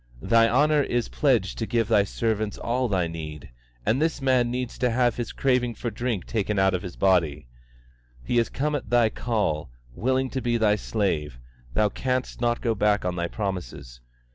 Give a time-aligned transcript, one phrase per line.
[0.23, 3.51] Thy honour is pledged to give Thy servants all they need,
[3.85, 7.45] and this man needs to have the craving for drink taken out of his body.
[8.23, 11.37] He has come at Thy call, willing to be Thy slave;
[11.75, 14.01] Thou canst not go back on Thy promises.